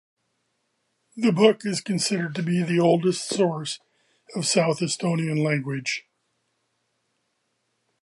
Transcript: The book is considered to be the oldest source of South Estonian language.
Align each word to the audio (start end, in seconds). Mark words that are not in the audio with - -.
The 1.15 1.31
book 1.31 1.63
is 1.63 1.79
considered 1.79 2.33
to 2.33 2.41
be 2.41 2.63
the 2.63 2.79
oldest 2.79 3.27
source 3.29 3.79
of 4.35 4.47
South 4.47 4.79
Estonian 4.79 5.43
language. 5.45 6.07